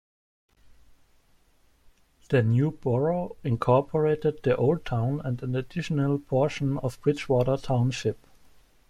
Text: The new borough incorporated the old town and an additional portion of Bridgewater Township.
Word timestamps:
The 2.29 2.41
new 2.41 2.71
borough 2.71 3.35
incorporated 3.43 4.39
the 4.41 4.55
old 4.57 4.83
town 4.83 5.21
and 5.23 5.39
an 5.43 5.55
additional 5.55 6.17
portion 6.17 6.79
of 6.79 6.99
Bridgewater 7.03 7.57
Township. 7.57 8.17